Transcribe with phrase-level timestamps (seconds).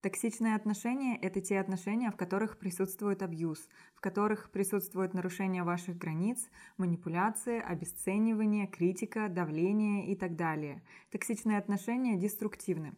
[0.00, 6.48] Токсичные отношения– это те отношения, в которых присутствует абьюз, в которых присутствует нарушение ваших границ,
[6.76, 10.82] манипуляции, обесценивание, критика, давление и так далее.
[11.10, 12.94] Токсичные отношения деструктивны.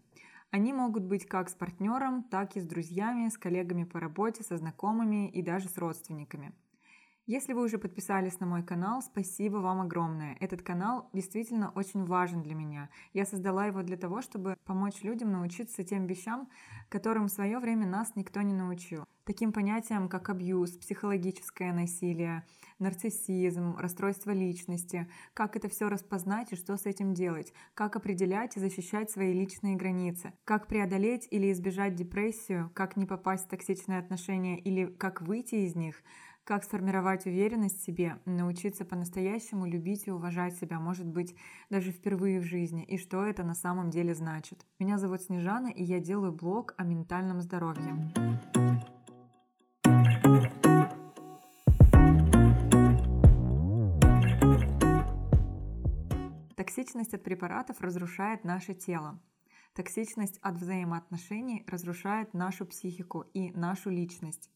[0.50, 4.58] Они могут быть как с партнером, так и с друзьями, с коллегами по работе, со
[4.58, 6.52] знакомыми и даже с родственниками.
[7.32, 10.36] Если вы уже подписались на мой канал, спасибо вам огромное.
[10.40, 12.90] Этот канал действительно очень важен для меня.
[13.12, 16.48] Я создала его для того, чтобы помочь людям научиться тем вещам,
[16.88, 19.04] которым в свое время нас никто не научил.
[19.22, 22.44] Таким понятиям, как абьюз, психологическое насилие,
[22.80, 28.60] нарциссизм, расстройство личности, как это все распознать и что с этим делать, как определять и
[28.60, 34.58] защищать свои личные границы, как преодолеть или избежать депрессию, как не попасть в токсичные отношения
[34.58, 36.02] или как выйти из них–
[36.50, 41.36] как сформировать уверенность в себе, научиться по-настоящему любить и уважать себя, может быть,
[41.70, 44.66] даже впервые в жизни, и что это на самом деле значит.
[44.80, 47.94] Меня зовут Снежана, и я делаю блог о ментальном здоровье.
[56.56, 59.22] Токсичность от препаратов разрушает наше тело.
[59.76, 64.50] Токсичность от взаимоотношений разрушает нашу психику и нашу личность.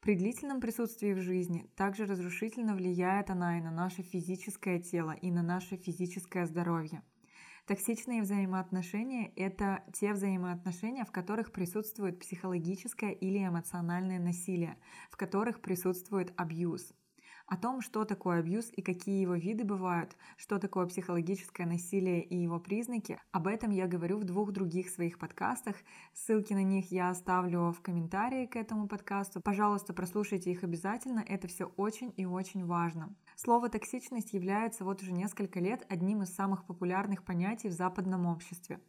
[0.00, 5.30] При длительном присутствии в жизни также разрушительно влияет она и на наше физическое тело, и
[5.30, 7.02] на наше физическое здоровье.
[7.66, 14.78] Токсичные взаимоотношения– это те взаимоотношения, в которых присутствует психологическое или эмоциональное насилие,
[15.10, 16.94] в которых присутствует абьюз–
[17.48, 22.36] о том, что такое абьюз и какие его виды бывают, что такое психологическое насилие и
[22.36, 25.76] его признаки, об этом я говорю в двух других своих подкастах.
[26.12, 29.40] Ссылки на них я оставлю в комментарии к этому подкасту.
[29.40, 33.14] Пожалуйста, прослушайте их обязательно, это все очень и очень важно.
[33.36, 38.80] Слово «токсичность» является вот уже несколько лет одним из самых популярных понятий в западном обществе.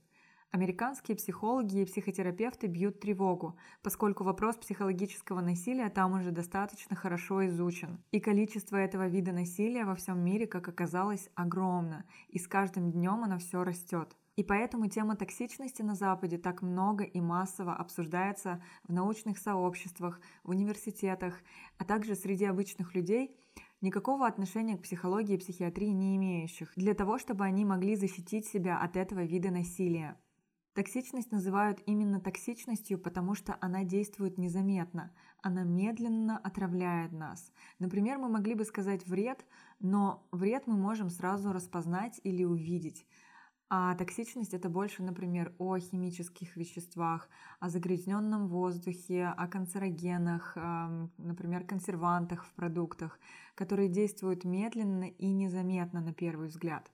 [0.51, 8.03] Американские психологи и психотерапевты бьют тревогу, поскольку вопрос психологического насилия там уже достаточно хорошо изучен.
[8.11, 13.23] И количество этого вида насилия во всем мире, как оказалось, огромно, и с каждым днем
[13.23, 14.17] оно все растет.
[14.37, 20.49] И поэтому тема токсичности на Западе так много и массово обсуждается в научных сообществах, в
[20.49, 21.35] университетах,
[21.77, 23.37] а также среди обычных людей,
[23.81, 28.79] никакого отношения к психологии и психиатрии не имеющих, для того, чтобы они могли защитить себя
[28.79, 30.17] от этого вида насилия.
[30.79, 37.51] Токсичность называют именно токсичностью, потому что она действует незаметно, она медленно отравляет нас.
[37.79, 39.45] Например, мы могли бы сказать вред,
[39.81, 43.05] но вред мы можем сразу распознать или увидеть.
[43.67, 47.27] А токсичность это больше, например, о химических веществах,
[47.59, 50.55] о загрязненном воздухе, о канцерогенах,
[51.17, 53.19] например, консервантах в продуктах,
[53.53, 56.89] которые действуют медленно и незаметно на первый взгляд.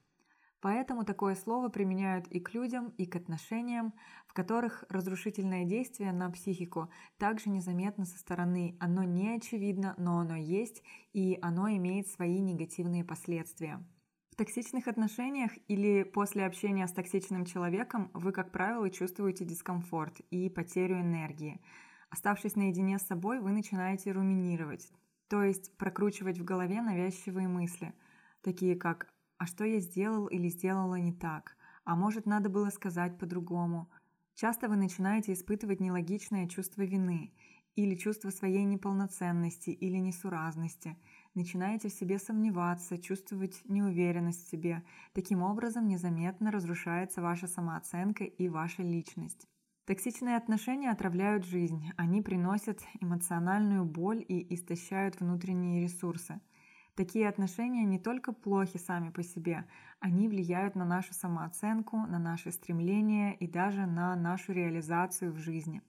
[0.65, 3.93] Поэтому такое слово применяют и к людям, и к отношениям,
[4.25, 6.89] в которых разрушительное действие на психику
[7.19, 8.75] также незаметно со стороны.
[8.79, 10.81] Оно не очевидно, но оно есть,
[11.13, 13.85] и оно имеет свои негативные последствия.
[14.31, 20.49] В токсичных отношениях или после общения с токсичным человеком вы, как правило, чувствуете дискомфорт и
[20.49, 21.61] потерю энергии.
[22.09, 24.91] Оставшись наедине с собой, вы начинаете руминировать,
[25.27, 27.93] то есть прокручивать в голове навязчивые мысли,
[28.41, 31.57] такие как а что я сделал или сделала не так?
[31.83, 33.89] А может, надо было сказать по-другому?
[34.33, 37.33] Часто вы начинаете испытывать нелогичное чувство вины
[37.75, 40.97] или чувство своей неполноценности или несуразности.
[41.33, 44.83] Начинаете в себе сомневаться, чувствовать неуверенность в себе.
[45.13, 49.47] Таким образом, незаметно разрушается ваша самооценка и ваша личность.
[49.85, 56.39] Токсичные отношения отравляют жизнь, они приносят эмоциональную боль и истощают внутренние ресурсы–
[56.95, 59.65] Такие отношения не только плохи сами по себе,
[59.99, 65.81] они влияют на нашу самооценку, на наши стремления и даже на нашу реализацию в жизни.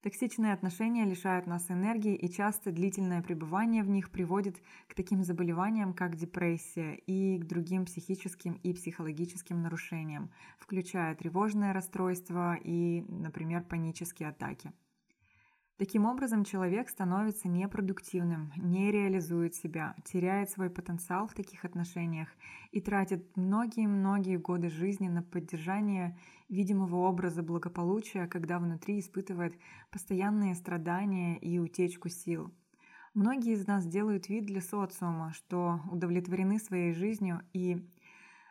[0.00, 5.92] Токсичные отношения лишают нас энергии, и часто длительное пребывание в них приводит к таким заболеваниям,
[5.92, 14.30] как депрессия, и к другим психическим и психологическим нарушениям, включая тревожное расстройство и, например, панические
[14.30, 14.72] атаки.
[15.78, 22.28] Таким образом, человек становится непродуктивным, не реализует себя, теряет свой потенциал в таких отношениях
[22.72, 29.54] и тратит многие-многие годы жизни на поддержание видимого образа благополучия, когда внутри испытывает
[29.92, 32.52] постоянные страдания и утечку сил.
[33.14, 37.88] Многие из нас делают вид для социума, что удовлетворены своей жизнью и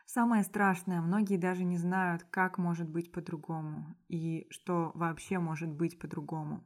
[0.05, 5.99] Самое страшное, многие даже не знают, как может быть по-другому и что вообще может быть
[5.99, 6.63] по-другому.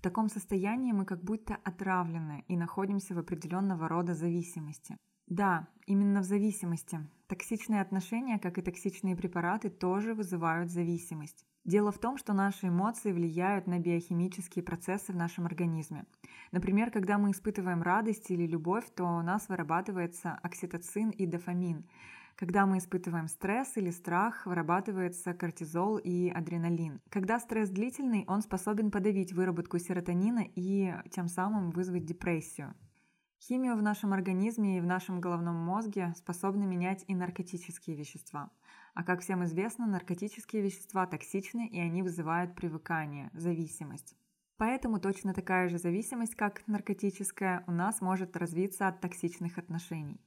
[0.00, 4.96] В таком состоянии мы как будто отравлены и находимся в определенного рода зависимости.
[5.26, 7.06] Да, именно в зависимости.
[7.26, 11.44] Токсичные отношения, как и токсичные препараты, тоже вызывают зависимость.
[11.66, 16.06] Дело в том, что наши эмоции влияют на биохимические процессы в нашем организме.
[16.50, 21.84] Например, когда мы испытываем радость или любовь, то у нас вырабатывается окситоцин и дофамин.
[22.40, 27.02] Когда мы испытываем стресс или страх, вырабатывается кортизол и адреналин.
[27.10, 32.74] Когда стресс длительный, он способен подавить выработку серотонина и тем самым вызвать депрессию.
[33.42, 38.50] Химию в нашем организме и в нашем головном мозге способны менять и наркотические вещества.
[38.94, 44.16] А как всем известно, наркотические вещества токсичны и они вызывают привыкание, зависимость.
[44.56, 50.22] Поэтому точно такая же зависимость, как наркотическая, у нас может развиться от токсичных отношений.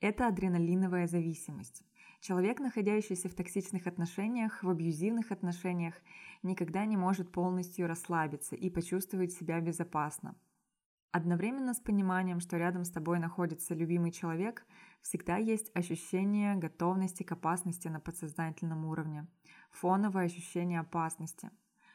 [0.00, 1.82] Это адреналиновая зависимость.
[2.20, 5.94] Человек, находящийся в токсичных отношениях, в абьюзивных отношениях,
[6.42, 10.34] никогда не может полностью расслабиться и почувствовать себя безопасно.
[11.12, 14.66] Одновременно с пониманием, что рядом с тобой находится любимый человек,
[15.00, 19.26] всегда есть ощущение готовности к опасности на подсознательном уровне,
[19.70, 21.50] фоновое ощущение опасности.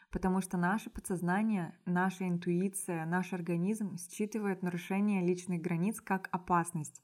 [0.09, 7.03] Потому что наше подсознание, наша интуиция, наш организм считывает нарушение личных границ как опасность.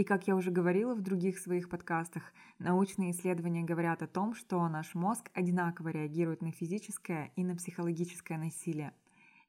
[0.00, 4.66] И как я уже говорила в других своих подкастах, научные исследования говорят о том, что
[4.66, 8.94] наш мозг одинаково реагирует на физическое и на психологическое насилие–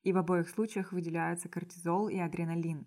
[0.03, 2.86] и в обоих случаях выделяются кортизол и адреналин.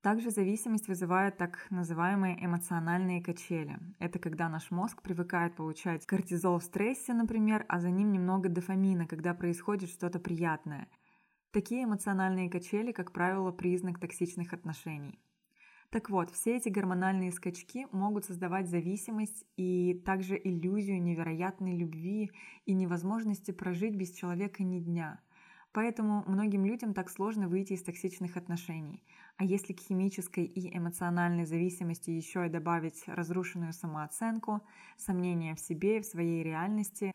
[0.00, 3.78] Также зависимость вызывает так называемые эмоциональные качели.
[3.98, 9.06] Это когда наш мозг привыкает получать кортизол в стрессе, например, а за ним немного дофамина,
[9.06, 10.88] когда происходит что-то приятное.
[11.50, 15.20] Такие эмоциональные качели, как правило, признак токсичных отношений.
[15.92, 22.32] Так вот, все эти гормональные скачки могут создавать зависимость и также иллюзию невероятной любви
[22.66, 25.20] и невозможности прожить без человека ни дня–
[25.72, 29.02] Поэтому многим людям так сложно выйти из токсичных отношений.
[29.38, 34.60] А если к химической и эмоциональной зависимости еще и добавить разрушенную самооценку,
[34.98, 37.12] сомнения в себе и в своей реальности,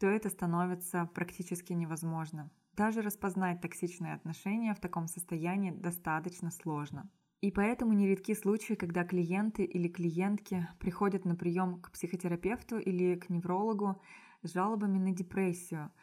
[0.00, 2.50] то это становится практически невозможно.
[2.74, 7.08] Даже распознать токсичные отношения в таком состоянии достаточно сложно.
[7.40, 13.30] И поэтому нередки случаи, когда клиенты или клиентки приходят на прием к психотерапевту или к
[13.30, 14.00] неврологу
[14.42, 15.90] с жалобами на депрессию–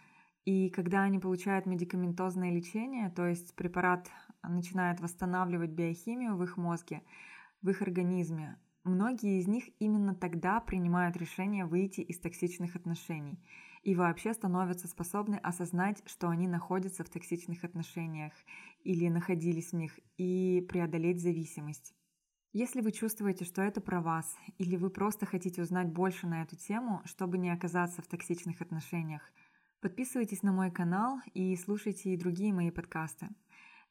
[0.48, 4.10] и когда они получают медикаментозное лечение, то есть препарат
[4.42, 7.02] начинает восстанавливать биохимию в их мозге,
[7.62, 13.44] в их организме, многие из них именно тогда принимают решение выйти из токсичных отношений
[13.88, 18.34] и вообще становятся способны осознать, что они находятся в токсичных отношениях
[18.84, 21.96] или находились в них, и преодолеть зависимость.
[22.52, 26.58] Если вы чувствуете, что это про вас, или вы просто хотите узнать больше на эту
[26.58, 29.22] тему, чтобы не оказаться в токсичных отношениях,
[29.80, 33.28] Подписывайтесь на мой канал и слушайте и другие мои подкасты.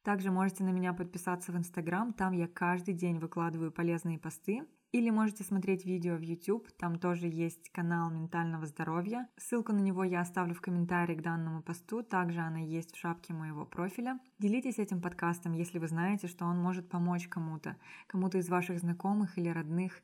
[0.06, 4.62] Также можете на меня подписаться в Инстаграм, там я каждый день выкладываю полезные посты.
[4.92, 9.28] Или можете смотреть видео в YouTube, там тоже есть канал ментального здоровья.
[9.36, 13.34] Ссылку на него я оставлю в комментарии к данному посту, также она есть в шапке
[13.34, 14.20] моего профиля.
[14.38, 17.76] Делитесь этим подкастом, если вы знаете, что он может помочь кому-то,
[18.06, 20.02] кому-то из ваших знакомых или родных.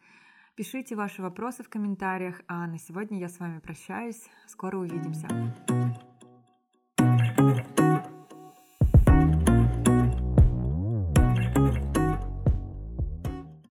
[0.56, 4.28] Пишите ваши вопросы в комментариях, а на сегодня я с вами прощаюсь.
[4.48, 5.28] Скоро увидимся.